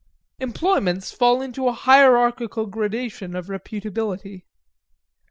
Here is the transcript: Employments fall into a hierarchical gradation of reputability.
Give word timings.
Employments 0.39 1.11
fall 1.11 1.43
into 1.43 1.67
a 1.67 1.71
hierarchical 1.73 2.65
gradation 2.65 3.35
of 3.35 3.49
reputability. 3.49 4.45